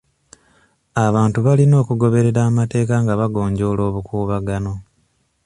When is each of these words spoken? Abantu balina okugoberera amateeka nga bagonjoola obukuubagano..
Abantu 1.05 1.37
balina 1.45 1.75
okugoberera 1.83 2.41
amateeka 2.49 2.93
nga 3.03 3.13
bagonjoola 3.19 3.81
obukuubagano.. 3.89 4.73